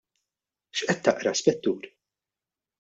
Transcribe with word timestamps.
X'qed 0.79 0.99
taqra, 1.09 1.33
Spettur? 1.43 1.81